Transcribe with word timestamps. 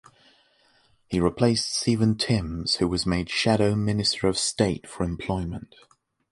He 1.09 1.19
replaced 1.19 1.75
Stephen 1.75 2.17
Timms, 2.17 2.77
who 2.77 2.87
was 2.87 3.05
made 3.05 3.29
Shadow 3.29 3.75
Minister 3.75 4.25
of 4.25 4.35
State 4.35 4.87
for 4.89 5.03
Employment. 5.03 5.75